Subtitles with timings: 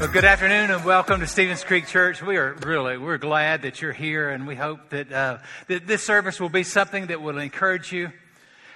[0.00, 2.20] Well, good afternoon and welcome to Stevens Creek Church.
[2.20, 5.38] We are really, we're glad that you're here and we hope that, uh,
[5.68, 8.10] that this service will be something that will encourage you.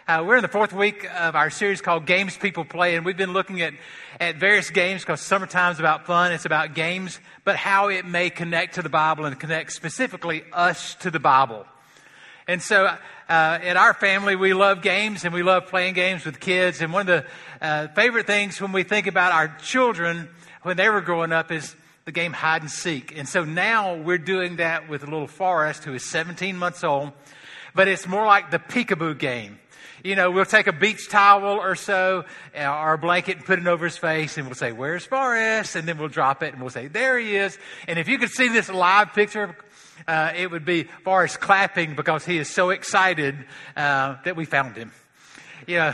[0.07, 3.17] Uh, we're in the fourth week of our series called Games People Play, and we've
[3.17, 3.75] been looking at,
[4.21, 6.31] at various games because summertime's about fun.
[6.31, 10.95] It's about games, but how it may connect to the Bible and connect specifically us
[11.01, 11.67] to the Bible.
[12.47, 12.97] And so,
[13.29, 16.81] uh, in our family, we love games and we love playing games with kids.
[16.81, 17.27] And one of the
[17.61, 20.31] uh, favorite things when we think about our children
[20.63, 23.17] when they were growing up is the game hide and seek.
[23.17, 27.13] And so now we're doing that with a little Forrest who is 17 months old,
[27.75, 29.59] but it's more like the peekaboo game.
[30.05, 32.25] You know, we'll take a beach towel or so,
[32.57, 35.75] uh, or a blanket and put it over his face and we'll say, where's Forrest?
[35.77, 37.59] And then we'll drop it and we'll say, there he is.
[37.89, 39.57] And if you could see this live picture,
[40.07, 43.37] uh, it would be Forrest clapping because he is so excited
[43.77, 44.93] uh, that we found him.
[45.67, 45.93] Know,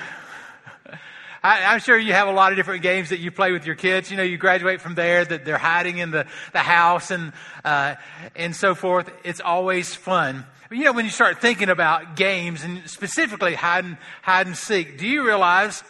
[1.45, 3.75] I, am sure you have a lot of different games that you play with your
[3.75, 4.11] kids.
[4.11, 7.35] You know, you graduate from there, that they're hiding in the, the house and,
[7.67, 7.97] uh,
[8.35, 9.11] and so forth.
[9.25, 10.47] It's always fun.
[10.71, 14.57] But, you know, when you start thinking about games and specifically hide and, hide and
[14.57, 15.85] seek, do you realize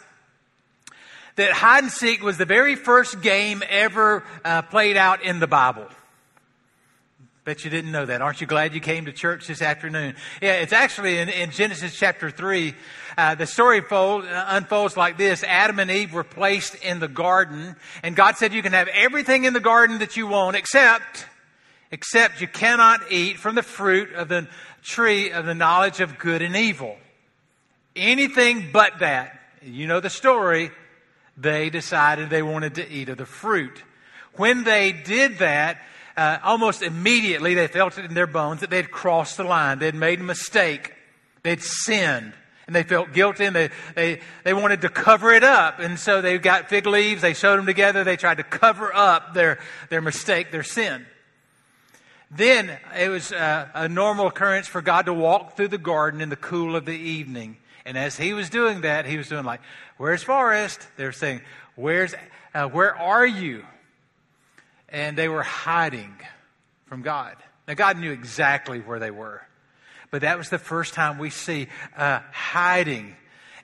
[1.37, 5.47] that hide and seek was the very first game ever uh, played out in the
[5.47, 5.87] Bible?
[7.45, 8.23] Bet you didn't know that.
[8.23, 10.15] Aren't you glad you came to church this afternoon?
[10.41, 12.73] Yeah, it's actually in, in Genesis chapter 3.
[13.15, 15.43] Uh, the story fold, uh, unfolds like this.
[15.43, 19.43] Adam and Eve were placed in the garden, and God said, You can have everything
[19.43, 21.27] in the garden that you want, except,
[21.91, 24.47] except you cannot eat from the fruit of the
[24.81, 26.97] tree of the knowledge of good and evil.
[27.95, 29.39] Anything but that.
[29.61, 30.71] You know the story.
[31.37, 33.83] They decided they wanted to eat of the fruit.
[34.33, 35.77] When they did that,
[36.17, 39.79] uh, almost immediately they felt it in their bones that they'd crossed the line.
[39.79, 40.93] They'd made a mistake.
[41.43, 42.33] They'd sinned.
[42.67, 45.79] And they felt guilty and they, they, they wanted to cover it up.
[45.79, 49.35] And so they got fig leaves, they sewed them together, they tried to cover up
[49.35, 49.59] their,
[49.89, 51.05] their mistake, their sin.
[52.31, 56.29] Then it was uh, a normal occurrence for God to walk through the garden in
[56.29, 57.57] the cool of the evening.
[57.85, 59.61] And as he was doing that, he was doing like,
[59.97, 60.87] Where's Forrest?
[60.97, 61.41] They were saying,
[61.75, 62.15] Where's,
[62.55, 63.63] uh, Where are you?
[64.95, 66.15] And they were hiding
[66.85, 67.35] from God.
[67.67, 69.41] Now, God knew exactly where they were,
[70.09, 71.67] but that was the first time we see
[71.97, 73.17] uh, hiding.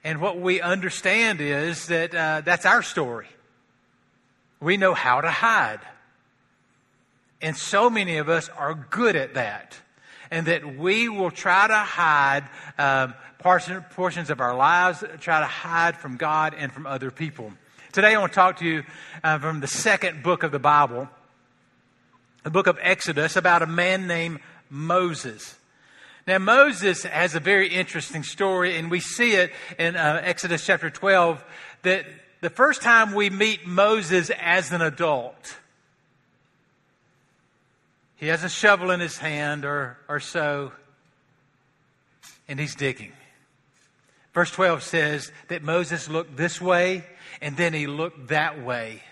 [0.04, 3.28] And what we understand is that uh, that's our story.
[4.60, 5.80] We know how to hide.
[7.42, 9.78] And so many of us are good at that.
[10.32, 12.44] And that we will try to hide
[12.78, 17.54] um, portions of our lives, try to hide from God and from other people.
[17.94, 18.84] Today I want to talk to you
[19.24, 21.10] uh, from the second book of the Bible,
[22.44, 25.56] the book of Exodus, about a man named Moses.
[26.28, 30.90] Now, Moses has a very interesting story, and we see it in uh, Exodus chapter
[30.90, 31.44] 12
[31.82, 32.06] that
[32.42, 35.58] the first time we meet Moses as an adult,
[38.16, 40.72] he has a shovel in his hand or, or so,
[42.48, 43.12] and he's digging.
[44.34, 47.04] Verse 12 says that Moses looked this way
[47.42, 49.04] and then he looked that way.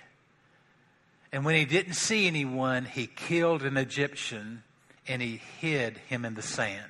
[1.31, 4.63] And when he didn't see anyone, he killed an Egyptian
[5.07, 6.85] and he hid him in the sand.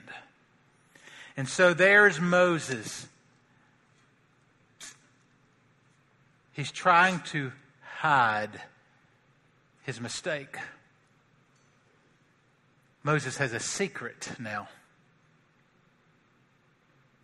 [1.36, 3.08] And so there's Moses.
[6.54, 7.52] He's trying to
[7.82, 8.62] hide
[9.84, 10.58] his mistake.
[13.04, 14.68] Moses has a secret now.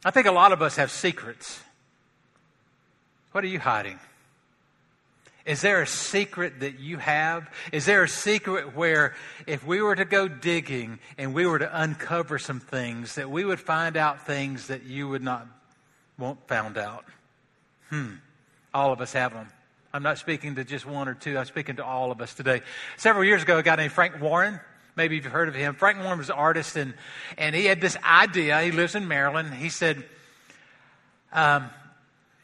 [0.03, 1.61] I think a lot of us have secrets.
[3.31, 3.99] What are you hiding?
[5.45, 7.51] Is there a secret that you have?
[7.71, 9.13] Is there a secret where
[9.45, 13.45] if we were to go digging and we were to uncover some things, that we
[13.45, 15.47] would find out things that you would not
[16.17, 17.05] want found out?
[17.89, 18.15] Hmm.
[18.73, 19.47] All of us have them.
[19.93, 21.37] I'm not speaking to just one or two.
[21.37, 22.61] I'm speaking to all of us today.
[22.97, 24.59] Several years ago, a guy named Frank Warren,
[24.95, 25.75] maybe you've heard of him.
[25.75, 26.95] Frank Warren was an artist, and,
[27.37, 28.59] and he had this idea.
[28.61, 29.53] He lives in Maryland.
[29.53, 30.03] He said,
[31.31, 31.69] um,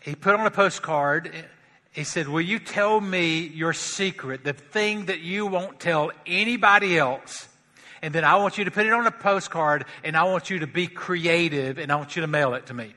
[0.01, 1.33] he put on a postcard.
[1.91, 6.97] He said, Will you tell me your secret, the thing that you won't tell anybody
[6.97, 7.47] else?
[8.01, 10.59] And then I want you to put it on a postcard and I want you
[10.59, 12.95] to be creative and I want you to mail it to me.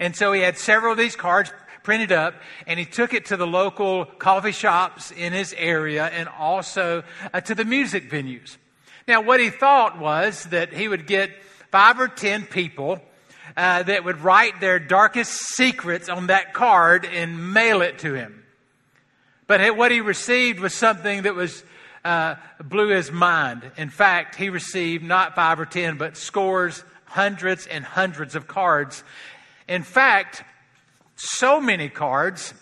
[0.00, 1.52] And so he had several of these cards
[1.82, 2.34] printed up
[2.66, 7.40] and he took it to the local coffee shops in his area and also uh,
[7.42, 8.56] to the music venues.
[9.06, 11.30] Now, what he thought was that he would get
[11.70, 13.00] five or ten people
[13.56, 18.44] uh, that would write their darkest secrets on that card and mail it to him.
[19.46, 21.64] But what he received was something that was
[22.04, 23.70] uh, blew his mind.
[23.76, 29.02] In fact, he received not five or ten, but scores, hundreds, and hundreds of cards.
[29.68, 30.44] In fact,
[31.16, 32.54] so many cards,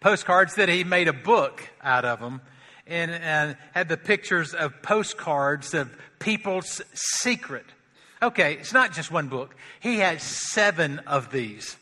[0.00, 2.40] postcards, that he made a book out of them
[2.86, 7.66] and, and had the pictures of postcards of people's secret.
[8.22, 9.56] Okay, it's not just one book.
[9.80, 11.76] He has seven of these.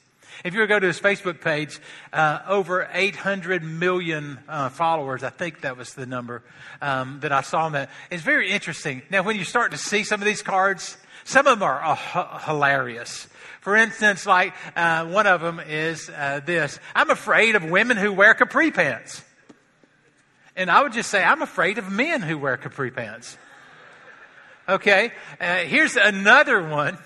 [0.45, 1.81] If you were to go to his Facebook page,
[2.13, 5.25] uh, over 800 million uh, followers.
[5.25, 6.45] I think that was the number
[6.81, 7.91] um, that I saw on that.
[8.09, 9.03] It's very interesting.
[9.11, 12.39] Now, when you start to see some of these cards, some of them are uh,
[12.47, 13.27] hilarious.
[13.61, 18.13] For instance, like uh, one of them is uh, this I'm afraid of women who
[18.13, 19.25] wear capri pants.
[20.55, 23.37] And I would just say, I'm afraid of men who wear capri pants.
[24.69, 26.99] Okay, uh, here's another one.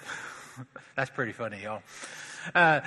[0.96, 1.82] That's pretty funny, y'all.
[2.52, 2.80] Uh,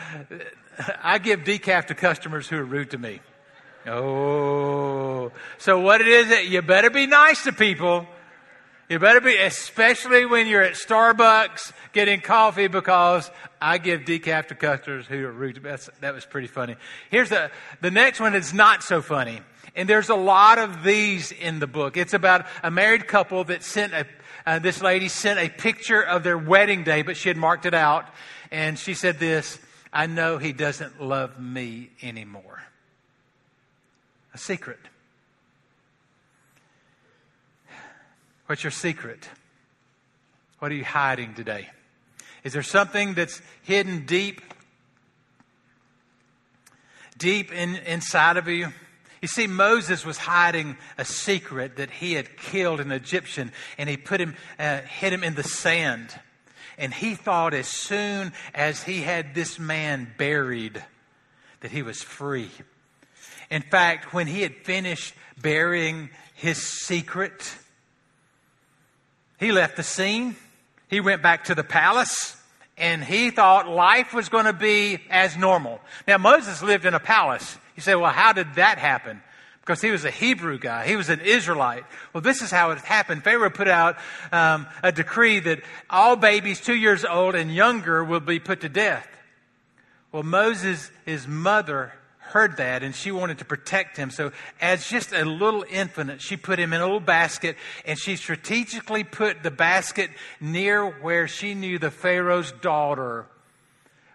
[1.02, 3.22] I give decaf to customers who are rude to me.
[3.88, 8.06] Oh, so what it is that you better be nice to people.
[8.90, 13.32] You better be, especially when you're at Starbucks getting coffee, because
[13.62, 15.62] I give decaf to customers who are rude.
[15.64, 16.76] That's, that was pretty funny.
[17.10, 17.50] Here's the
[17.80, 19.40] the next one is not so funny,
[19.74, 21.96] and there's a lot of these in the book.
[21.96, 24.06] It's about a married couple that sent a.
[24.46, 27.74] Uh, this lady sent a picture of their wedding day, but she had marked it
[27.74, 28.06] out,
[28.52, 29.60] and she said this
[29.92, 32.62] I know he doesn't love me anymore.
[34.34, 34.80] A secret.
[38.46, 39.28] What's your secret?
[40.60, 41.70] What are you hiding today?
[42.44, 44.42] Is there something that's hidden deep,
[47.18, 48.68] deep in, inside of you?
[49.26, 53.98] You see, Moses was hiding a secret that he had killed an Egyptian, and he
[53.98, 56.14] put him, uh, hid him in the sand.
[56.78, 60.86] And he thought as soon as he had this man buried
[61.62, 62.52] that he was free.
[63.50, 67.52] In fact, when he had finished burying his secret,
[69.40, 70.36] he left the scene.
[70.88, 72.38] He went back to the palace
[72.78, 75.82] and he thought life was going to be as normal.
[76.08, 77.58] Now, Moses lived in a palace.
[77.76, 79.22] You say, well, how did that happen?
[79.66, 80.86] because he was a Hebrew guy.
[80.86, 81.86] He was an Israelite.
[82.14, 83.24] Well, this is how it happened.
[83.24, 83.98] Pharaoh put out
[84.32, 88.70] um, a decree that all babies two years old and younger will be put to
[88.70, 89.08] death.
[90.12, 94.12] Well, Moses, his mother, heard that and she wanted to protect him.
[94.12, 94.32] So,
[94.62, 97.56] as just a little infant, she put him in a little basket
[97.86, 103.26] and she strategically put the basket near where she knew the Pharaoh's daughter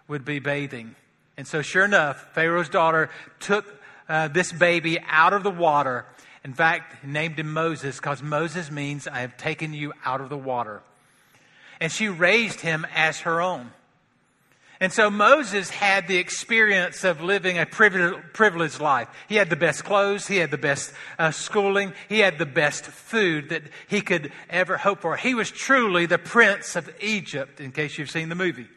[0.07, 0.95] would be bathing.
[1.37, 3.65] And so, sure enough, Pharaoh's daughter took
[4.07, 6.05] uh, this baby out of the water.
[6.43, 10.37] In fact, named him Moses because Moses means I have taken you out of the
[10.37, 10.81] water.
[11.79, 13.71] And she raised him as her own.
[14.81, 19.07] And so Moses had the experience of living a privileged life.
[19.29, 22.85] He had the best clothes, he had the best uh, schooling, he had the best
[22.85, 25.15] food that he could ever hope for.
[25.17, 28.67] He was truly the prince of Egypt, in case you've seen the movie.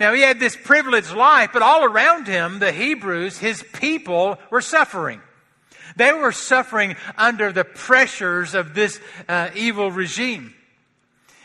[0.00, 4.60] Now, he had this privileged life, but all around him, the Hebrews, his people, were
[4.60, 5.20] suffering.
[5.96, 10.54] They were suffering under the pressures of this uh, evil regime.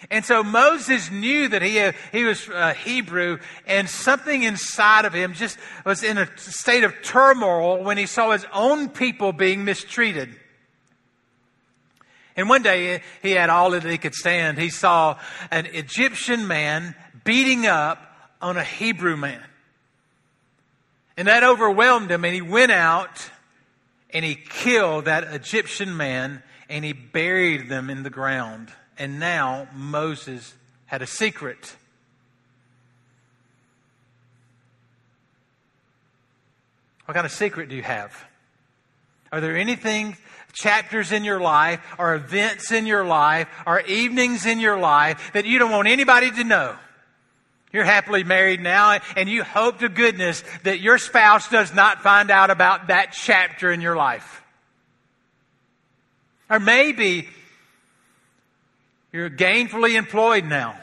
[0.10, 5.14] And so Moses knew that he, uh, he was uh, Hebrew, and something inside of
[5.14, 9.66] him just was in a state of turmoil when he saw his own people being
[9.66, 10.30] mistreated.
[12.36, 14.58] And one day he had all that he could stand.
[14.58, 15.20] He saw
[15.52, 18.09] an Egyptian man beating up
[18.42, 19.44] on a Hebrew man.
[21.18, 23.30] And that overwhelmed him, and he went out
[24.12, 28.72] and he killed that Egyptian man and he buried them in the ground.
[28.98, 30.54] And now Moses
[30.86, 31.76] had a secret.
[37.06, 38.26] What kind of secret do you have?
[39.32, 40.16] Are there anything,
[40.54, 45.46] chapters in your life, or events in your life, or evenings in your life that
[45.46, 46.76] you don't want anybody to know?
[47.72, 52.32] You're happily married now, and you hope to goodness that your spouse does not find
[52.32, 54.42] out about that chapter in your life.
[56.50, 57.30] Or maybe
[59.12, 60.80] you're gainfully employed now.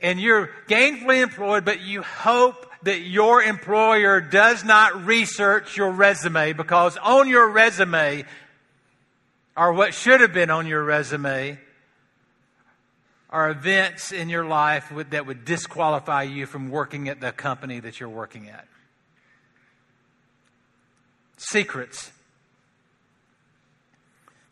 [0.00, 6.52] And you're gainfully employed, but you hope that your employer does not research your resume
[6.52, 8.26] because on your resume,
[9.56, 11.58] or what should have been on your resume,
[13.34, 17.98] are events in your life that would disqualify you from working at the company that
[17.98, 18.64] you're working at.
[21.36, 22.12] Secrets.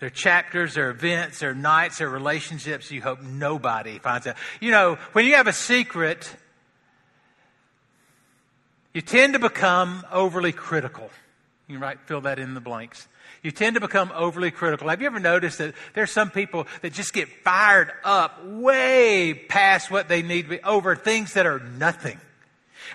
[0.01, 4.01] There are chapters, there are events, there are nights, there are relationships you hope nobody
[4.01, 4.35] finds out.
[4.61, 6.35] You know, when you have a secret,
[8.93, 11.09] you tend to become overly critical.
[11.69, 13.07] You might fill that in the blanks.
[13.43, 14.89] You tend to become overly critical.
[14.89, 19.91] Have you ever noticed that there's some people that just get fired up way past
[19.91, 22.21] what they need to be over things that are nothing?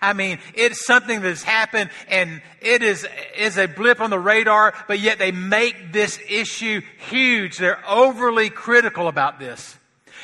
[0.02, 3.06] I mean, it's something that's happened and it is,
[3.38, 7.58] is a blip on the radar, but yet they make this issue huge.
[7.58, 9.76] They're overly critical about this.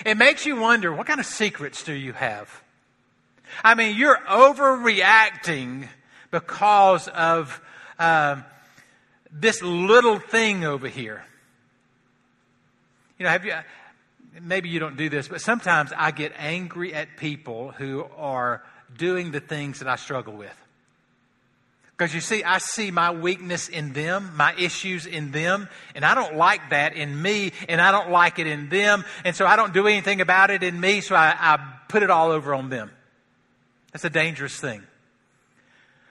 [0.05, 2.61] It makes you wonder, what kind of secrets do you have?
[3.63, 5.87] I mean, you're overreacting
[6.31, 7.61] because of
[7.99, 8.41] uh,
[9.33, 11.25] this little thing over here.
[13.17, 13.53] You know, have you,
[14.41, 18.63] maybe you don't do this, but sometimes I get angry at people who are
[18.95, 20.55] doing the things that I struggle with.
[21.97, 26.15] Because you see, I see my weakness in them, my issues in them, and I
[26.15, 29.55] don't like that in me, and I don't like it in them, and so I
[29.55, 32.69] don't do anything about it in me, so I, I put it all over on
[32.69, 32.91] them.
[33.91, 34.83] That's a dangerous thing.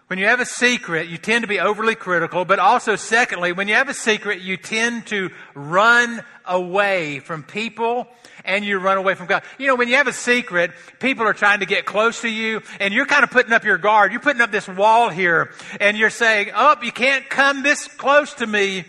[0.08, 3.68] When you have a secret, you tend to be overly critical, but also, secondly, when
[3.68, 8.08] you have a secret, you tend to run away from people
[8.44, 9.42] and you run away from God.
[9.58, 12.62] You know, when you have a secret, people are trying to get close to you
[12.80, 14.12] and you're kind of putting up your guard.
[14.12, 18.34] You're putting up this wall here and you're saying, oh, you can't come this close
[18.34, 18.84] to me.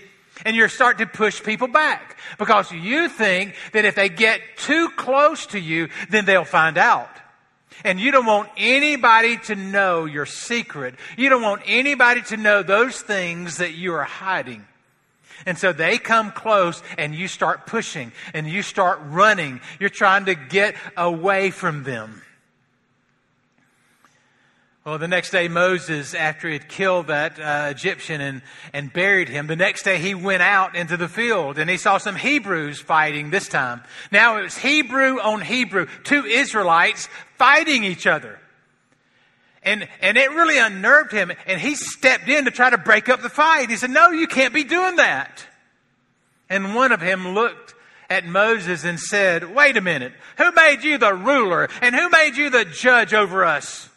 [0.46, 4.90] And you're starting to push people back because you think that if they get too
[4.98, 7.08] close to you, then they'll find out.
[7.84, 10.96] And you don't want anybody to know your secret.
[11.18, 14.66] You don't want anybody to know those things that you are hiding.
[15.46, 19.60] And so they come close and you start pushing and you start running.
[19.80, 22.22] You're trying to get away from them.
[24.86, 28.42] Well, the next day, Moses, after he had killed that uh, Egyptian and,
[28.74, 31.98] and buried him, the next day he went out into the field and he saw
[31.98, 33.82] some Hebrews fighting this time.
[34.12, 38.38] Now it was Hebrew on Hebrew, two Israelites fighting each other.
[39.64, 41.32] And, and it really unnerved him.
[41.48, 43.70] And he stepped in to try to break up the fight.
[43.70, 45.48] He said, No, you can't be doing that.
[46.50, 47.74] And one of them looked
[48.10, 50.12] at Moses and said, Wait a minute.
[50.38, 51.70] Who made you the ruler?
[51.82, 53.90] And who made you the judge over us?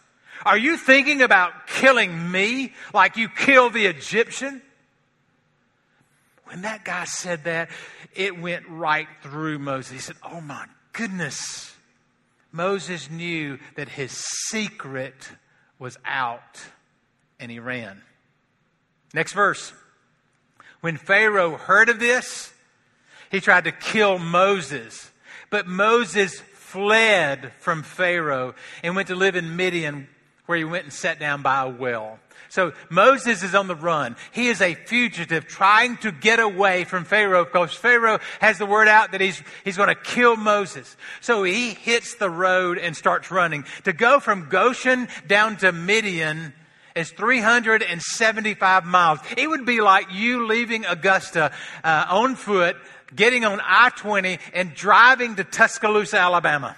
[0.47, 4.63] Are you thinking about killing me like you killed the Egyptian?
[6.45, 7.69] When that guy said that,
[8.15, 9.91] it went right through Moses.
[9.91, 11.75] He said, Oh my goodness.
[12.53, 15.33] Moses knew that his secret
[15.81, 16.63] was out
[17.41, 18.01] and he ran.
[19.13, 19.73] Next verse.
[20.81, 22.55] When Pharaoh heard of this,
[23.33, 25.11] he tried to kill Moses.
[25.51, 30.07] But Moses fled from Pharaoh and went to live in Midian
[30.47, 32.19] where he went and sat down by a well.
[32.49, 34.17] So Moses is on the run.
[34.33, 38.89] He is a fugitive trying to get away from Pharaoh because Pharaoh has the word
[38.89, 40.97] out that he's, he's going to kill Moses.
[41.21, 43.65] So he hits the road and starts running.
[43.85, 46.55] To go from Goshen down to Midian
[46.95, 49.19] is 375 miles.
[49.37, 51.53] It would be like you leaving Augusta
[51.85, 52.77] uh, on foot,
[53.15, 56.77] getting on I-20 and driving to Tuscaloosa, Alabama.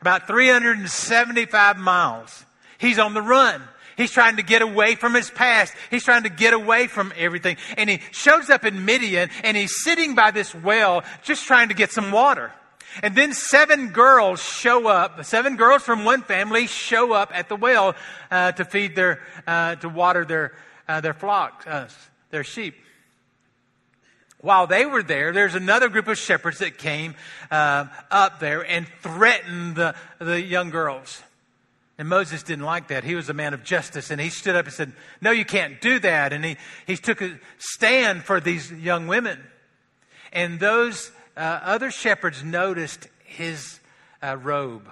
[0.00, 2.44] About 375 miles.
[2.78, 3.62] He's on the run.
[3.96, 5.74] He's trying to get away from his past.
[5.90, 7.56] He's trying to get away from everything.
[7.76, 11.74] And he shows up in Midian and he's sitting by this well just trying to
[11.74, 12.52] get some water.
[13.02, 15.24] And then seven girls show up.
[15.24, 17.96] Seven girls from one family show up at the well
[18.30, 20.52] uh, to feed their, uh, to water their,
[20.88, 21.88] uh, their flocks, uh,
[22.30, 22.76] their sheep.
[24.40, 27.16] While they were there, there's another group of shepherds that came
[27.50, 31.20] uh, up there and threatened the, the young girls.
[31.98, 33.02] And Moses didn't like that.
[33.02, 34.10] He was a man of justice.
[34.10, 36.32] And he stood up and said, No, you can't do that.
[36.32, 39.40] And he, he took a stand for these young women.
[40.32, 43.80] And those uh, other shepherds noticed his
[44.22, 44.90] uh, robe.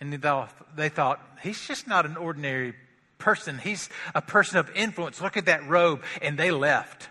[0.00, 2.74] And they thought, they thought, He's just not an ordinary
[3.18, 3.58] person.
[3.58, 5.20] He's a person of influence.
[5.20, 6.02] Look at that robe.
[6.20, 7.08] And they left.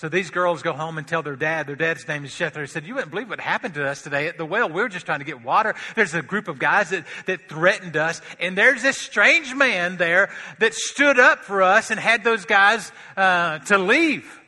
[0.00, 1.66] So these girls go home and tell their dad.
[1.66, 2.62] Their dad's name is Jethro.
[2.62, 4.66] He said, You wouldn't believe what happened to us today at the well.
[4.66, 5.74] We were just trying to get water.
[5.94, 8.22] There's a group of guys that, that threatened us.
[8.38, 12.90] And there's this strange man there that stood up for us and had those guys
[13.14, 14.40] uh, to leave.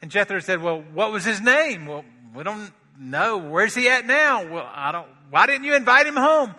[0.00, 1.84] And Jethro said, Well, what was his name?
[1.84, 3.36] Well, we don't know.
[3.36, 4.50] Where's he at now?
[4.50, 5.08] Well, I don't.
[5.28, 6.54] Why didn't you invite him home?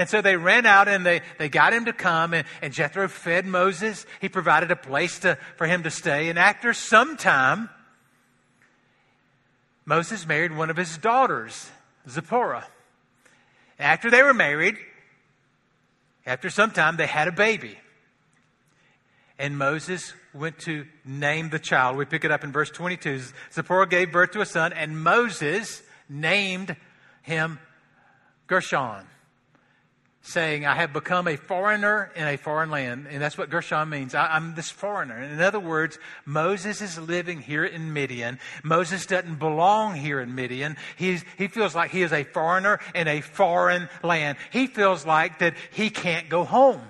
[0.00, 3.06] And so they ran out and they, they got him to come, and, and Jethro
[3.06, 4.06] fed Moses.
[4.22, 6.30] He provided a place to, for him to stay.
[6.30, 7.68] And after some time,
[9.84, 11.70] Moses married one of his daughters,
[12.08, 12.66] Zipporah.
[13.78, 14.78] After they were married,
[16.24, 17.76] after some time, they had a baby.
[19.38, 21.98] And Moses went to name the child.
[21.98, 23.20] We pick it up in verse 22.
[23.52, 26.74] Zipporah gave birth to a son, and Moses named
[27.20, 27.58] him
[28.46, 29.04] Gershom,
[30.22, 33.06] saying, I have become a foreigner in a foreign land.
[33.10, 34.14] And that's what Gershom means.
[34.14, 35.20] I, am this foreigner.
[35.20, 38.38] In other words, Moses is living here in Midian.
[38.62, 40.76] Moses doesn't belong here in Midian.
[40.96, 44.36] He's, he feels like he is a foreigner in a foreign land.
[44.52, 46.82] He feels like that he can't go home.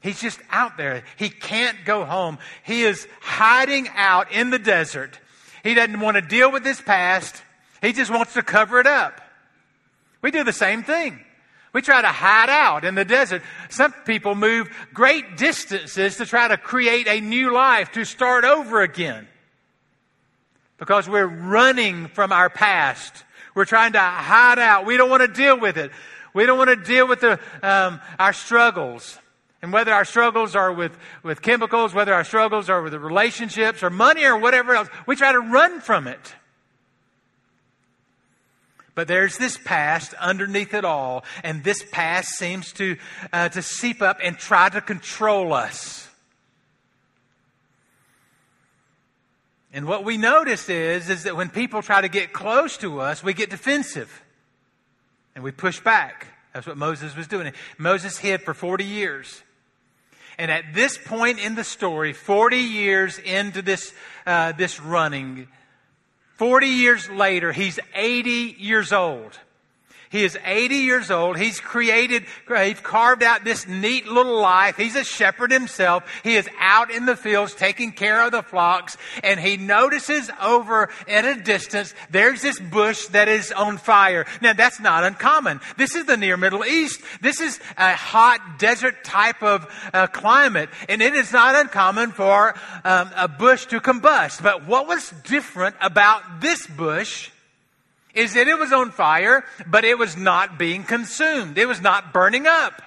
[0.00, 1.04] He's just out there.
[1.16, 2.38] He can't go home.
[2.64, 5.20] He is hiding out in the desert.
[5.62, 7.40] He doesn't want to deal with his past.
[7.82, 9.20] He just wants to cover it up.
[10.22, 11.20] We do the same thing.
[11.72, 13.42] We try to hide out in the desert.
[13.70, 18.82] Some people move great distances to try to create a new life, to start over
[18.82, 19.26] again.
[20.76, 23.24] Because we're running from our past.
[23.54, 24.84] We're trying to hide out.
[24.84, 25.92] We don't want to deal with it.
[26.34, 29.18] We don't want to deal with the, um, our struggles.
[29.62, 33.90] And whether our struggles are with, with chemicals, whether our struggles are with relationships or
[33.90, 36.34] money or whatever else, we try to run from it.
[38.94, 42.96] But there's this past underneath it all, and this past seems to,
[43.32, 46.08] uh, to seep up and try to control us.
[49.72, 53.24] And what we notice is, is that when people try to get close to us,
[53.24, 54.22] we get defensive
[55.34, 56.26] and we push back.
[56.52, 57.50] That's what Moses was doing.
[57.78, 59.42] Moses hid for 40 years.
[60.38, 63.94] And at this point in the story, 40 years into this,
[64.26, 65.48] uh, this running,
[66.42, 69.38] 40 years later, he's 80 years old.
[70.12, 71.38] He is 80 years old.
[71.38, 74.76] He's created, he's carved out this neat little life.
[74.76, 76.04] He's a shepherd himself.
[76.22, 80.90] He is out in the fields taking care of the flocks and he notices over
[81.08, 84.26] at a distance, there's this bush that is on fire.
[84.42, 85.62] Now that's not uncommon.
[85.78, 87.00] This is the near Middle East.
[87.22, 92.54] This is a hot desert type of uh, climate and it is not uncommon for
[92.84, 94.42] um, a bush to combust.
[94.42, 97.30] But what was different about this bush
[98.14, 101.58] is that it was on fire, but it was not being consumed.
[101.58, 102.82] It was not burning up.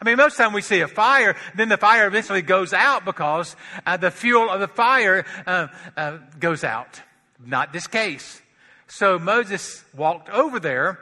[0.00, 3.54] I mean, most time we see a fire, then the fire eventually goes out because
[3.84, 7.02] uh, the fuel of the fire uh, uh, goes out.
[7.44, 8.40] Not this case.
[8.86, 10.98] So Moses walked over there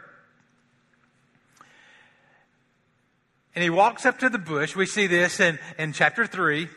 [3.55, 4.75] and he walks up to the bush.
[4.75, 6.69] We see this in, in chapter 3.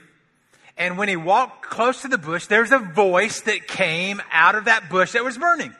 [0.78, 4.66] And when he walked close to the bush, there's a voice that came out of
[4.66, 5.76] that bush that was burning.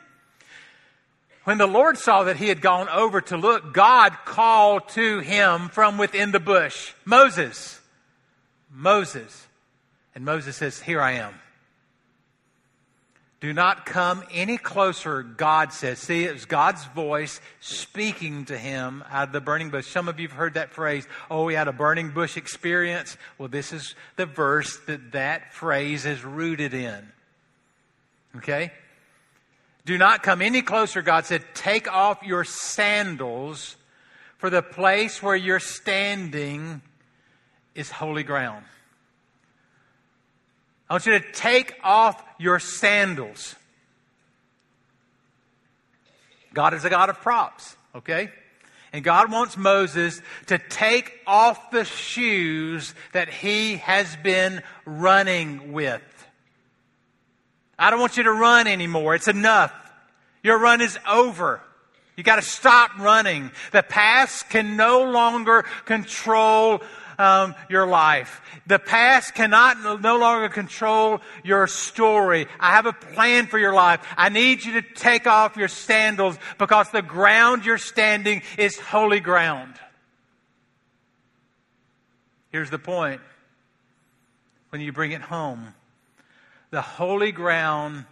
[1.44, 5.68] When the Lord saw that he had gone over to look, God called to him
[5.68, 7.80] from within the bush, Moses,
[8.70, 9.46] Moses.
[10.14, 11.34] And Moses says, Here I am.
[13.42, 15.98] Do not come any closer, God says.
[15.98, 19.88] See, it was God's voice speaking to him out of the burning bush.
[19.88, 23.16] Some of you have heard that phrase, oh, we had a burning bush experience.
[23.38, 27.10] Well, this is the verse that that phrase is rooted in.
[28.36, 28.70] Okay?
[29.84, 31.42] Do not come any closer, God said.
[31.54, 33.76] Take off your sandals,
[34.38, 36.82] for the place where you're standing
[37.74, 38.64] is holy ground.
[40.90, 43.56] I want you to take off your sandals.
[46.52, 48.30] God is a God of props, okay?
[48.92, 56.02] And God wants Moses to take off the shoes that he has been running with.
[57.82, 59.16] I don't want you to run anymore.
[59.16, 59.74] It's enough.
[60.44, 61.60] Your run is over.
[62.16, 63.50] You got to stop running.
[63.72, 66.80] The past can no longer control
[67.18, 68.40] um, your life.
[68.68, 72.46] The past cannot no longer control your story.
[72.60, 74.06] I have a plan for your life.
[74.16, 79.18] I need you to take off your sandals because the ground you're standing is holy
[79.18, 79.74] ground.
[82.50, 83.20] Here's the point.
[84.70, 85.74] When you bring it home,
[86.72, 88.06] the holy ground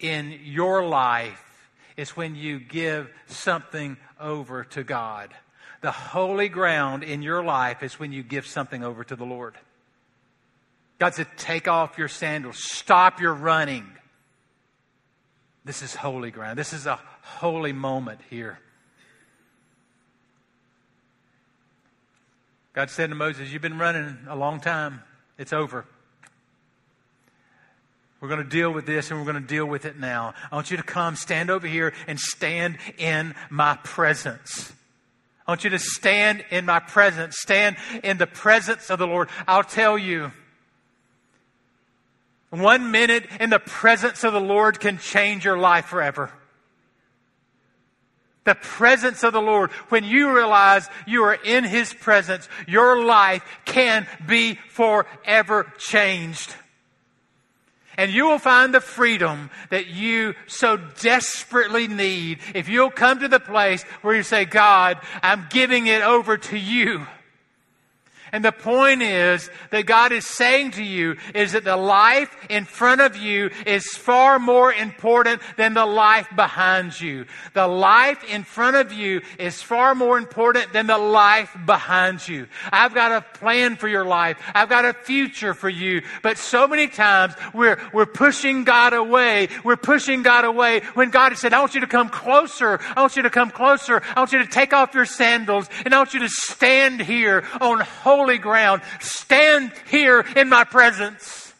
[0.00, 5.32] in your life is when you give something over to God.
[5.80, 9.54] The holy ground in your life is when you give something over to the Lord.
[10.98, 13.86] God said, take off your sandals, stop your running.
[15.64, 16.58] This is holy ground.
[16.58, 18.58] This is a holy moment here.
[22.72, 25.02] God said to Moses, You've been running a long time.
[25.38, 25.86] It's over.
[28.20, 30.34] We're going to deal with this and we're going to deal with it now.
[30.52, 34.72] I want you to come, stand over here, and stand in my presence.
[35.46, 39.30] I want you to stand in my presence, stand in the presence of the Lord.
[39.48, 40.32] I'll tell you,
[42.50, 46.30] one minute in the presence of the Lord can change your life forever.
[48.44, 49.70] The presence of the Lord.
[49.88, 56.54] When you realize you are in His presence, your life can be forever changed.
[58.00, 63.28] And you will find the freedom that you so desperately need if you'll come to
[63.28, 67.06] the place where you say, God, I'm giving it over to you.
[68.32, 72.64] And the point is that God is saying to you is that the life in
[72.64, 77.26] front of you is far more important than the life behind you.
[77.54, 82.46] The life in front of you is far more important than the life behind you.
[82.72, 84.38] I've got a plan for your life.
[84.54, 86.02] I've got a future for you.
[86.22, 89.48] But so many times we're, we're pushing God away.
[89.64, 92.78] We're pushing God away when God has said, I want you to come closer.
[92.96, 94.02] I want you to come closer.
[94.14, 97.44] I want you to take off your sandals and I want you to stand here
[97.60, 98.82] on holy holy ground.
[99.00, 101.54] Stand here in my presence.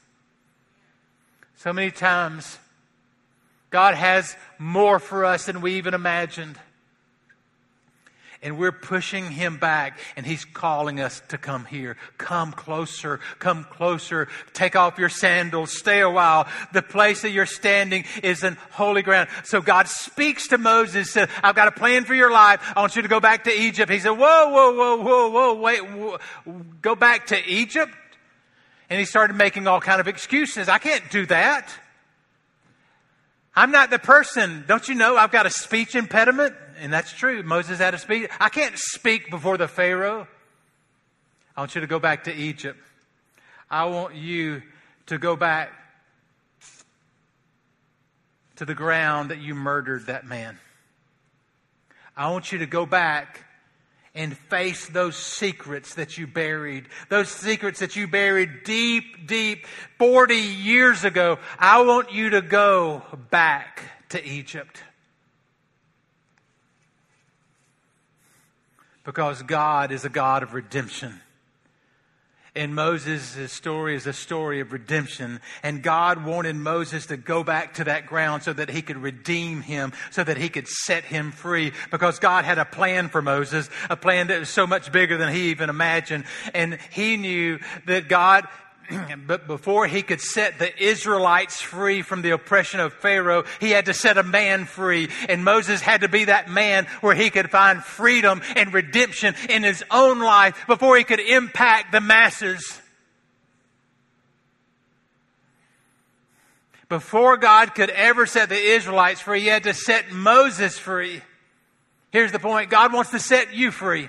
[1.57, 2.59] So many times,
[3.71, 6.59] God has more for us than we even imagined.
[8.43, 11.99] And we're pushing him back, and he's calling us to come here.
[12.17, 14.29] Come closer, come closer.
[14.55, 16.49] Take off your sandals, stay a while.
[16.73, 19.29] The place that you're standing is in holy ground.
[19.45, 22.63] So God speaks to Moses, said, I've got a plan for your life.
[22.75, 23.93] I want you to go back to Egypt.
[23.93, 26.19] He said, Whoa, whoa, whoa, whoa, whoa, wait, whoa,
[26.81, 27.93] go back to Egypt?
[28.89, 30.67] And he started making all kind of excuses.
[30.67, 31.71] I can't do that.
[33.55, 34.65] I'm not the person.
[34.67, 36.55] Don't you know I've got a speech impediment?
[36.81, 37.43] And that's true.
[37.43, 38.31] Moses had a speech.
[38.41, 40.27] I can't speak before the Pharaoh.
[41.55, 42.79] I want you to go back to Egypt.
[43.71, 44.63] I want you
[45.07, 45.73] to go back
[48.57, 50.59] to the ground that you murdered that man.
[52.17, 53.45] I want you to go back
[54.15, 59.67] and face those secrets that you buried, those secrets that you buried deep, deep
[59.99, 61.39] 40 years ago.
[61.59, 64.83] I want you to go back to Egypt.
[69.11, 71.21] Because God is a God of redemption.
[72.55, 75.41] And Moses' story is a story of redemption.
[75.65, 79.63] And God wanted Moses to go back to that ground so that he could redeem
[79.63, 81.73] him, so that he could set him free.
[81.91, 85.35] Because God had a plan for Moses, a plan that was so much bigger than
[85.35, 86.23] he even imagined.
[86.55, 88.47] And he knew that God
[89.27, 93.87] but before he could set the Israelites free from the oppression of Pharaoh, he had
[93.87, 95.09] to set a man free.
[95.29, 99.63] And Moses had to be that man where he could find freedom and redemption in
[99.63, 102.81] his own life before he could impact the masses.
[106.89, 111.23] Before God could ever set the Israelites free, he had to set Moses free.
[112.11, 114.09] Here's the point God wants to set you free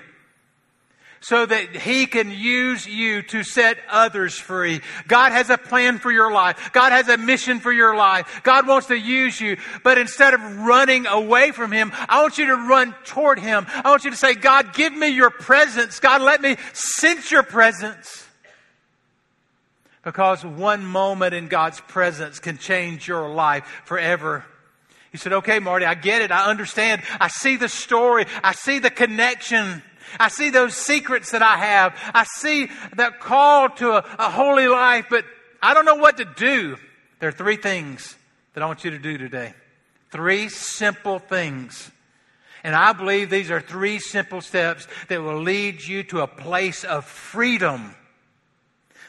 [1.22, 4.80] so that He can use you to set others free.
[5.06, 6.70] God has a plan for your life.
[6.72, 8.42] God has a mission for your life.
[8.42, 12.46] God wants to use you, but instead of running away from Him, I want you
[12.46, 13.66] to run toward Him.
[13.68, 16.00] I want you to say, God, give me your presence.
[16.00, 18.26] God, let me sense your presence.
[20.04, 24.44] Because one moment in God's presence can change your life forever.
[25.12, 26.32] He said, okay, Marty, I get it.
[26.32, 27.02] I understand.
[27.20, 28.26] I see the story.
[28.42, 29.82] I see the connection.
[30.18, 31.98] I see those secrets that I have.
[32.14, 35.24] I see that call to a, a holy life, but
[35.62, 36.76] I don't know what to do.
[37.20, 38.16] There are three things
[38.54, 39.54] that I want you to do today.
[40.10, 41.90] Three simple things.
[42.64, 46.84] And I believe these are three simple steps that will lead you to a place
[46.84, 47.94] of freedom.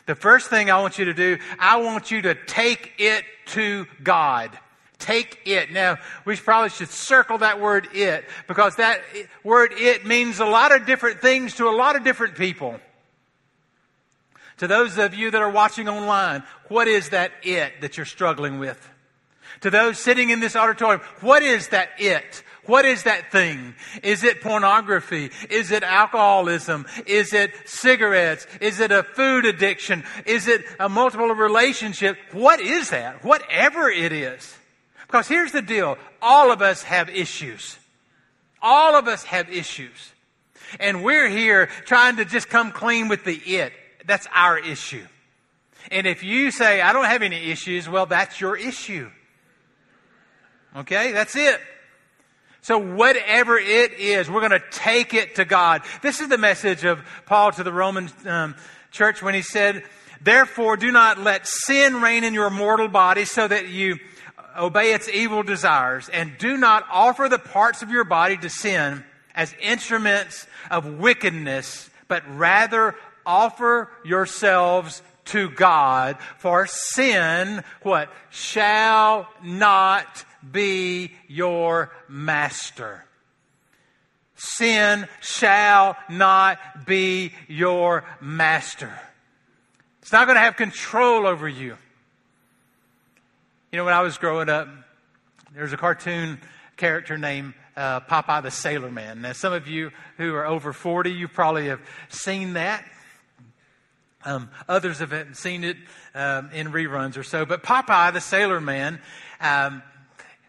[0.05, 3.85] The first thing I want you to do, I want you to take it to
[4.01, 4.57] God.
[5.03, 5.69] Take it.
[5.69, 9.01] Now, we probably should circle that word it because that
[9.43, 12.79] word it means a lot of different things to a lot of different people.
[14.59, 18.59] To those of you that are watching online, what is that it that you're struggling
[18.59, 18.89] with?
[19.59, 22.41] To those sitting in this auditorium, what is that it?
[22.65, 23.75] What is that thing?
[24.03, 25.31] Is it pornography?
[25.49, 26.85] Is it alcoholism?
[27.05, 28.47] Is it cigarettes?
[28.61, 30.05] Is it a food addiction?
[30.25, 32.17] Is it a multiple relationship?
[32.31, 33.21] What is that?
[33.25, 34.57] Whatever it is.
[35.13, 37.77] Because here's the deal all of us have issues.
[38.63, 40.11] All of us have issues.
[40.79, 43.73] And we're here trying to just come clean with the it.
[44.07, 45.05] That's our issue.
[45.91, 49.11] And if you say, I don't have any issues, well, that's your issue.
[50.75, 51.11] Okay?
[51.11, 51.61] That's it.
[52.61, 55.83] So whatever it is, we're going to take it to God.
[56.01, 58.55] This is the message of Paul to the Roman um,
[58.89, 59.83] church when he said,
[60.21, 63.99] Therefore, do not let sin reign in your mortal body so that you
[64.57, 69.03] obey its evil desires, and do not offer the parts of your body to sin
[69.35, 78.09] as instruments of wickedness, but rather offer yourselves to God, for sin, what?
[78.29, 83.05] Shall not be your master.
[84.35, 88.93] Sin shall not be your master.
[90.01, 91.77] It's not going to have control over you.
[93.73, 94.67] You know, when I was growing up,
[95.51, 96.39] there was a cartoon
[96.77, 99.23] character named uh, Popeye the Sailor Man.
[99.23, 102.85] Now, some of you who are over 40, you probably have seen that.
[104.23, 105.77] Um, others have seen it
[106.13, 107.47] um, in reruns or so.
[107.47, 108.99] But Popeye the Sailor Man,
[109.41, 109.81] um,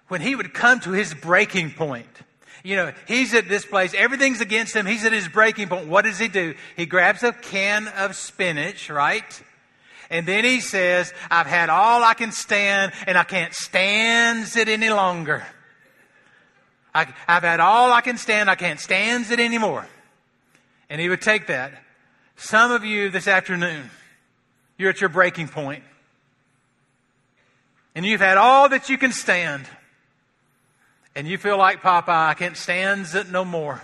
[0.08, 2.20] when he would come to his breaking point,
[2.62, 5.88] you know, he's at this place, everything's against him, he's at his breaking point.
[5.88, 6.56] What does he do?
[6.76, 9.42] He grabs a can of spinach, right?
[10.10, 14.68] And then he says, I've had all I can stand and I can't stand it
[14.68, 15.44] any longer.
[16.94, 18.48] I, have had all I can stand.
[18.48, 19.86] I can't stand it anymore.
[20.88, 21.72] And he would take that.
[22.36, 23.90] Some of you this afternoon,
[24.78, 25.82] you're at your breaking point.
[27.94, 29.66] And you've had all that you can stand.
[31.14, 33.82] And you feel like Popeye, I can't stand it no more.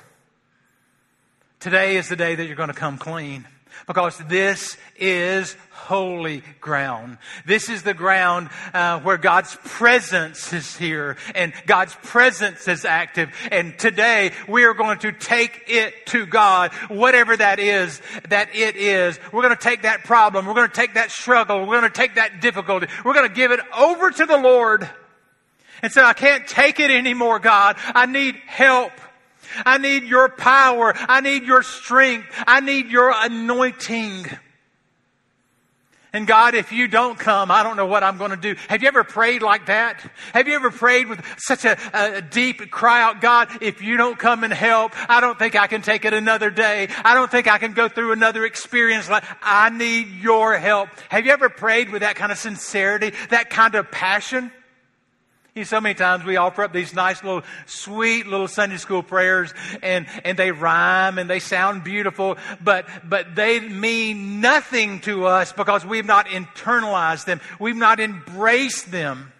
[1.60, 3.46] Today is the day that you're going to come clean
[3.86, 7.18] because this is holy ground.
[7.46, 13.30] This is the ground uh, where God's presence is here and God's presence is active.
[13.50, 18.76] And today we are going to take it to God, whatever that is, that it
[18.76, 19.18] is.
[19.32, 20.46] We're going to take that problem.
[20.46, 21.60] We're going to take that struggle.
[21.60, 22.86] We're going to take that difficulty.
[23.04, 24.88] We're going to give it over to the Lord
[25.82, 27.76] and say, I can't take it anymore, God.
[27.94, 28.92] I need help.
[29.64, 30.92] I need your power.
[30.96, 32.26] I need your strength.
[32.46, 34.26] I need your anointing.
[36.12, 38.56] And God, if you don't come, I don't know what I'm going to do.
[38.68, 40.00] Have you ever prayed like that?
[40.32, 44.18] Have you ever prayed with such a, a, deep cry out, God, if you don't
[44.18, 46.88] come and help, I don't think I can take it another day.
[47.04, 50.88] I don't think I can go through another experience like, I need your help.
[51.10, 54.50] Have you ever prayed with that kind of sincerity, that kind of passion?
[55.54, 59.02] You know, so many times we offer up these nice little, sweet little Sunday school
[59.02, 65.26] prayers and, and they rhyme and they sound beautiful, but, but they mean nothing to
[65.26, 67.40] us because we've not internalized them.
[67.58, 69.32] We've not embraced them.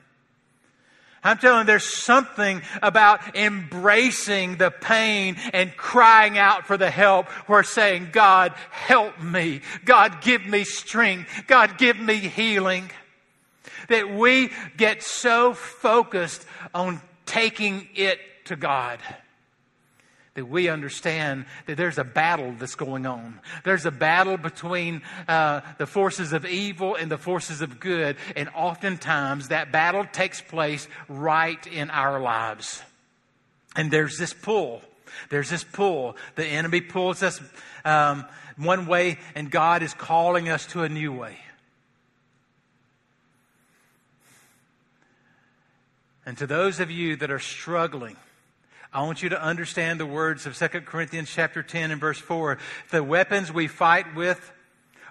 [1.23, 7.29] I'm telling you, there's something about embracing the pain and crying out for the help.
[7.47, 9.61] We're saying, God, help me.
[9.85, 11.45] God, give me strength.
[11.47, 12.91] God, give me healing
[13.91, 18.99] that we get so focused on taking it to God
[20.35, 23.41] that we understand that there's a battle that's going on.
[23.65, 28.49] There's a battle between uh, the forces of evil and the forces of good, and
[28.55, 32.83] oftentimes that battle takes place right in our lives.
[33.77, 34.83] And there's this pull.
[35.31, 36.17] There's this pull.
[36.37, 37.41] The enemy pulls us
[37.85, 38.25] um,
[38.57, 41.39] one way, and God is calling us to a new way.
[46.27, 48.17] And to those of you that are struggling,
[48.93, 52.59] I want you to understand the words of 2 Corinthians chapter 10 and verse 4.
[52.91, 54.53] The weapons we fight with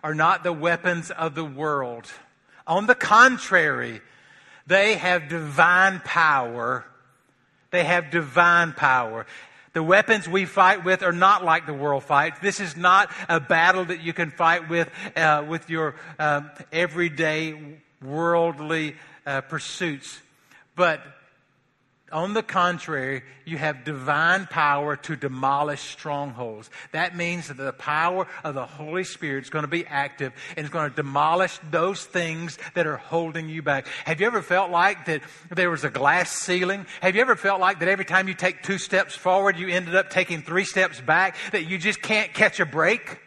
[0.04, 2.12] are not the weapons of the world.
[2.68, 4.02] On the contrary,
[4.68, 6.86] they have divine power.
[7.72, 9.26] They have divine power.
[9.74, 12.40] The weapons we fight with are not like the world fights.
[12.40, 16.42] This is not a battle that you can fight with uh, with your uh,
[16.72, 18.96] everyday worldly
[19.26, 20.20] uh, pursuits.
[20.80, 21.02] But
[22.10, 26.70] on the contrary, you have divine power to demolish strongholds.
[26.94, 30.66] That means that the power of the Holy Spirit is going to be active and
[30.66, 33.88] it's going to demolish those things that are holding you back.
[34.06, 36.86] Have you ever felt like that there was a glass ceiling?
[37.02, 39.98] Have you ever felt like that every time you take two steps forward, you ended
[39.98, 43.20] up taking three steps back, that you just can't catch a break?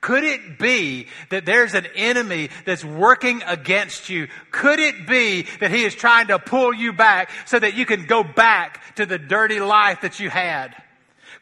[0.00, 4.28] Could it be that there's an enemy that's working against you?
[4.50, 8.06] Could it be that he is trying to pull you back so that you can
[8.06, 10.74] go back to the dirty life that you had?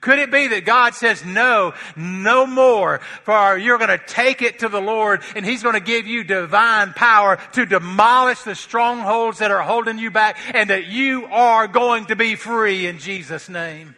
[0.00, 4.60] Could it be that God says, no, no more, for you're going to take it
[4.60, 9.38] to the Lord and He's going to give you divine power to demolish the strongholds
[9.38, 13.48] that are holding you back and that you are going to be free in Jesus'
[13.48, 13.96] name?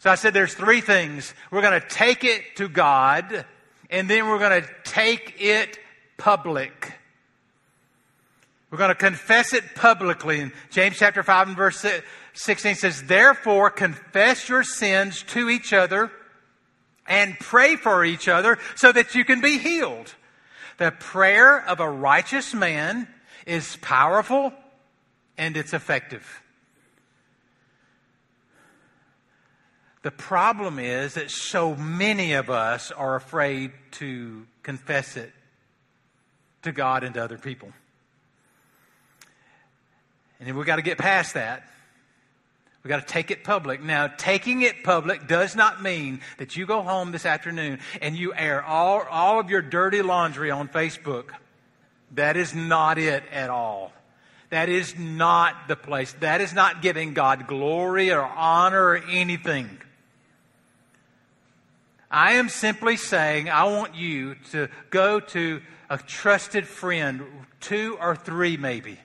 [0.00, 1.34] So I said there's three things.
[1.50, 3.44] We're going to take it to God,
[3.90, 5.78] and then we're going to take it
[6.16, 6.94] public.
[8.70, 10.40] We're going to confess it publicly.
[10.40, 11.84] And James chapter 5 and verse
[12.32, 16.10] 16 says, Therefore confess your sins to each other
[17.06, 20.14] and pray for each other so that you can be healed.
[20.78, 23.06] The prayer of a righteous man
[23.44, 24.54] is powerful
[25.36, 26.42] and it's effective.
[30.02, 35.32] The problem is that so many of us are afraid to confess it
[36.62, 37.70] to God and to other people.
[40.38, 41.64] And we've got to get past that.
[42.82, 43.82] We've got to take it public.
[43.82, 48.32] Now, taking it public does not mean that you go home this afternoon and you
[48.34, 51.26] air all, all of your dirty laundry on Facebook.
[52.12, 53.92] That is not it at all.
[54.48, 56.14] That is not the place.
[56.20, 59.79] That is not giving God glory or honor or anything.
[62.10, 67.22] I am simply saying I want you to go to a trusted friend,
[67.60, 68.98] two or three maybe,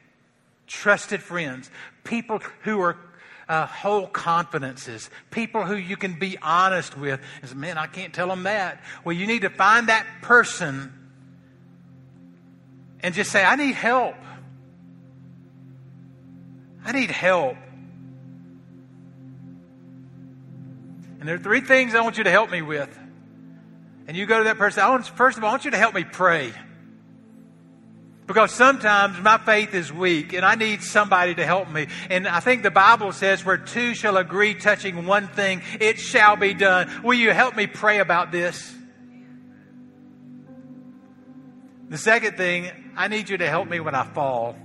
[0.66, 1.70] trusted friends,
[2.04, 2.98] people who are
[3.48, 7.20] uh, whole confidences, people who you can be honest with.
[7.42, 8.82] And say, man, I can't tell them that.
[9.04, 10.92] Well, you need to find that person
[13.02, 14.16] and just say, I need help.
[16.84, 17.58] I need help.
[21.26, 23.00] And there are three things I want you to help me with.
[24.08, 25.78] And you go to that person, I want, first of all, I want you to
[25.78, 26.54] help me pray.
[28.28, 31.88] Because sometimes my faith is weak and I need somebody to help me.
[32.12, 36.36] And I think the Bible says, where two shall agree touching one thing, it shall
[36.36, 36.92] be done.
[37.04, 38.76] Will you help me pray about this?
[41.90, 44.56] The second thing, I need you to help me when I fall.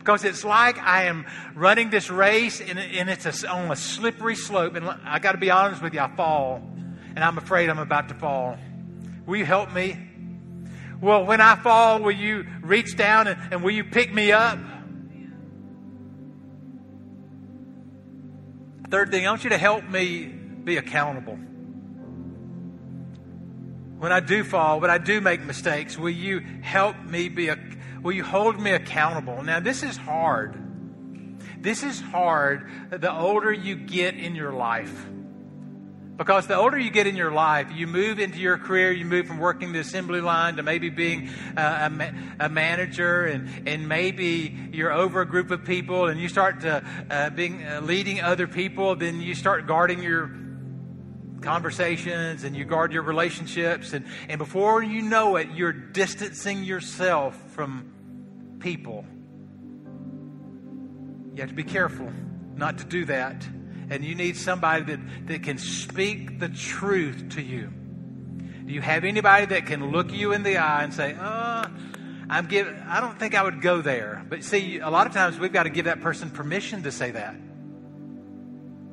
[0.00, 4.74] Because it's like I am running this race and, it's a, on a slippery slope.
[4.74, 6.62] And I got to be honest with you, I fall.
[7.14, 8.56] And I'm afraid I'm about to fall.
[9.26, 9.98] Will you help me?
[11.02, 14.58] Well, when I fall, will you reach down and, and will you pick me up?
[18.88, 21.38] Third thing, I want you to help me be accountable.
[23.98, 27.58] When I do fall, when I do make mistakes, will you help me be a,
[28.02, 29.42] will you hold me accountable?
[29.42, 30.56] Now, this is hard.
[31.60, 35.06] This is hard the older you get in your life.
[36.16, 39.26] Because the older you get in your life, you move into your career, you move
[39.26, 44.68] from working the assembly line to maybe being a, a, a manager, and, and maybe
[44.70, 48.46] you're over a group of people and you start to, uh, being uh, leading other
[48.46, 50.30] people, then you start guarding your
[51.40, 53.92] conversations and you guard your relationships.
[53.92, 59.04] And, and before you know it, you're distancing yourself from people.
[61.34, 62.12] You have to be careful
[62.54, 63.46] not to do that
[63.90, 67.68] and you need somebody that, that can speak the truth to you.
[68.64, 71.64] Do you have anybody that can look you in the eye and say, oh,
[72.28, 74.24] I'm giving, I don't think I would go there.
[74.28, 77.10] But see, a lot of times we've got to give that person permission to say
[77.10, 77.34] that.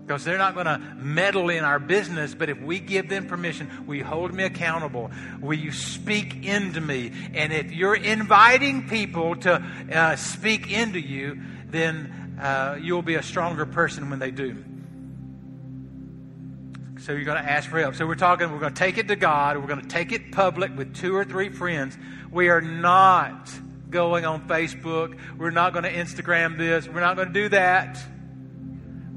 [0.07, 3.69] Because they're not going to meddle in our business, but if we give them permission,
[3.89, 5.11] you hold me accountable?
[5.41, 7.11] Will you speak into me?
[7.33, 13.21] And if you're inviting people to uh, speak into you, then uh, you'll be a
[13.21, 14.63] stronger person when they do.
[16.99, 17.95] So you're going to ask for help.
[17.95, 19.57] So we're talking, we're going to take it to God.
[19.57, 21.97] We're going to take it public with two or three friends.
[22.31, 23.51] We are not
[23.89, 25.19] going on Facebook.
[25.37, 26.87] We're not going to Instagram this.
[26.87, 28.01] We're not going to do that.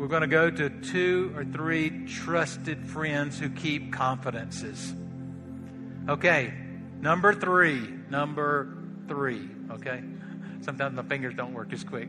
[0.00, 4.94] We're going to go to two or three trusted friends who keep confidences.
[6.08, 6.54] Okay,
[7.02, 7.86] number three.
[8.08, 9.46] Number three.
[9.72, 10.02] Okay?
[10.62, 12.08] Sometimes my fingers don't work as quick.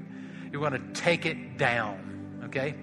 [0.54, 2.40] You're going to take it down.
[2.46, 2.76] Okay?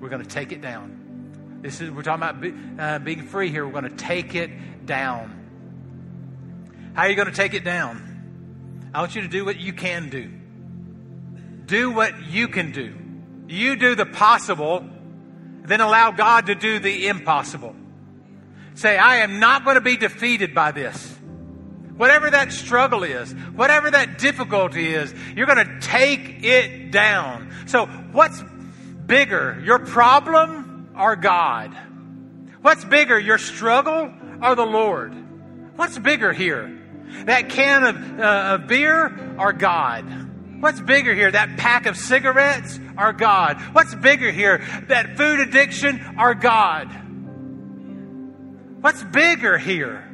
[0.00, 1.60] We're going to take it down.
[1.60, 3.66] This is we're talking about be, uh, being free here.
[3.66, 6.90] We're going to take it down.
[6.94, 8.88] How are you going to take it down?
[8.94, 10.30] I want you to do what you can do.
[11.66, 12.94] Do what you can do.
[13.46, 14.84] You do the possible,
[15.62, 17.74] then allow God to do the impossible.
[18.74, 21.12] Say, I am not going to be defeated by this.
[21.96, 27.52] Whatever that struggle is, whatever that difficulty is, you're going to take it down.
[27.66, 28.42] So, what's
[29.06, 31.72] bigger, your problem or God?
[32.62, 35.14] What's bigger, your struggle or the Lord?
[35.76, 36.80] What's bigger here?
[37.26, 40.23] That can of, uh, of beer or God?
[40.64, 41.30] What's bigger here?
[41.30, 43.60] That pack of cigarettes or God?
[43.74, 44.64] What's bigger here?
[44.88, 46.86] That food addiction or God?
[48.80, 50.10] What's bigger here?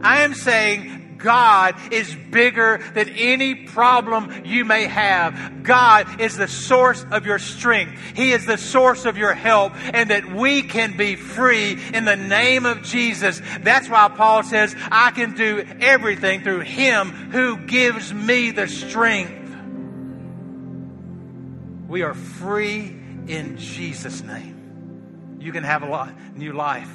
[0.00, 5.62] I am saying God is bigger than any problem you may have.
[5.62, 8.00] God is the source of your strength.
[8.16, 12.16] He is the source of your help and that we can be free in the
[12.16, 13.42] name of Jesus.
[13.60, 19.43] That's why Paul says, I can do everything through Him who gives me the strength.
[21.94, 22.92] We are free
[23.28, 25.36] in Jesus' name.
[25.38, 26.90] You can have a lot, new life.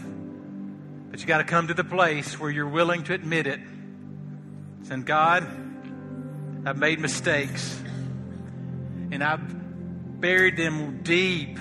[1.10, 3.62] But you got to come to the place where you're willing to admit it
[4.84, 5.48] saying, God,
[6.66, 7.82] I've made mistakes
[9.10, 11.58] and I've buried them deep,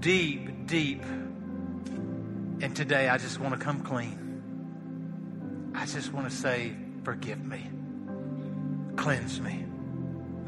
[0.00, 1.04] deep, deep.
[1.04, 5.72] And today I just want to come clean.
[5.76, 6.72] I just want to say,
[7.04, 7.70] forgive me,
[8.96, 9.64] cleanse me,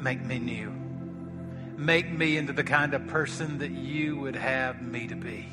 [0.01, 0.82] make me new.
[1.77, 5.49] Make me into the kind of person that you would have me to be.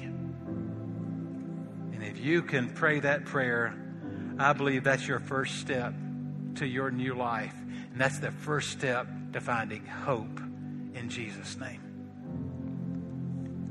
[1.93, 3.73] And if you can pray that prayer,
[4.37, 5.93] I believe that's your first step
[6.55, 7.55] to your new life.
[7.91, 10.39] And that's the first step to finding hope
[10.93, 11.81] in Jesus' name.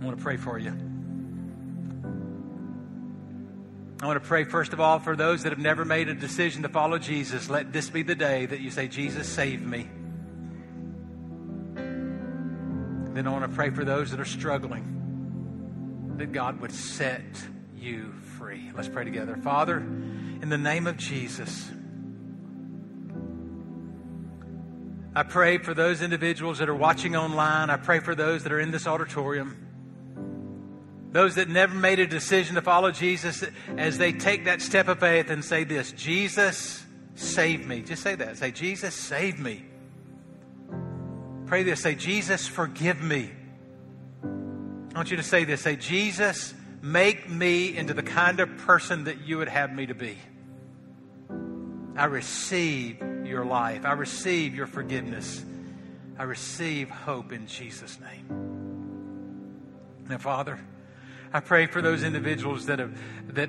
[0.00, 0.76] I want to pray for you.
[4.00, 6.62] I want to pray, first of all, for those that have never made a decision
[6.62, 7.50] to follow Jesus.
[7.50, 9.88] Let this be the day that you say, Jesus, save me.
[13.18, 17.20] Then I want to pray for those that are struggling, that God would set
[17.76, 18.70] you free.
[18.76, 19.36] Let's pray together.
[19.42, 21.68] Father, in the name of Jesus,
[25.16, 27.70] I pray for those individuals that are watching online.
[27.70, 29.66] I pray for those that are in this auditorium.
[31.10, 33.42] Those that never made a decision to follow Jesus,
[33.76, 37.82] as they take that step of faith and say this Jesus, save me.
[37.82, 38.36] Just say that.
[38.36, 39.64] Say, Jesus, save me.
[41.48, 41.80] Pray this.
[41.80, 43.30] Say, Jesus, forgive me.
[44.22, 45.62] I want you to say this.
[45.62, 49.94] Say, Jesus, make me into the kind of person that you would have me to
[49.94, 50.18] be.
[51.96, 53.86] I receive your life.
[53.86, 55.42] I receive your forgiveness.
[56.18, 58.26] I receive hope in Jesus' name.
[60.06, 60.60] Now, Father,
[61.32, 62.96] I pray for those individuals that have
[63.34, 63.48] that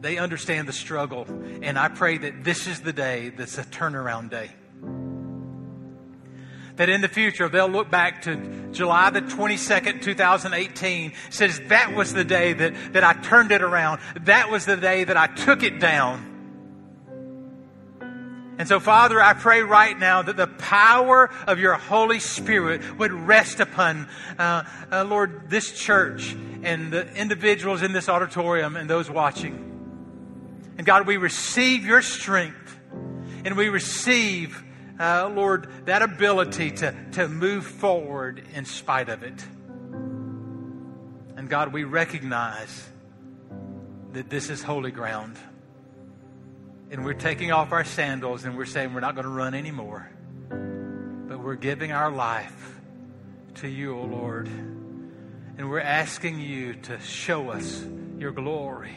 [0.00, 1.26] they understand the struggle,
[1.60, 4.50] and I pray that this is the day that's a turnaround day.
[6.76, 12.12] That in the future they'll look back to July the 22nd, 2018, says that was
[12.12, 14.00] the day that, that I turned it around.
[14.22, 16.34] That was the day that I took it down.
[18.56, 23.12] And so, Father, I pray right now that the power of your Holy Spirit would
[23.12, 24.08] rest upon,
[24.38, 24.62] uh,
[24.92, 29.74] uh, Lord, this church and the individuals in this auditorium and those watching.
[30.78, 32.78] And God, we receive your strength
[33.44, 34.62] and we receive,
[34.98, 39.44] uh, Lord, that ability to, to move forward in spite of it.
[41.36, 42.88] And God, we recognize
[44.12, 45.36] that this is holy ground
[46.90, 50.08] and we're taking off our sandals and we're saying we're not going to run anymore.
[50.48, 52.78] But we're giving our life
[53.56, 54.46] to you, O oh Lord.
[54.46, 57.84] And we're asking you to show us
[58.16, 58.94] your glory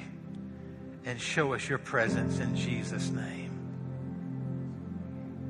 [1.06, 3.47] and show us your presence in Jesus' name.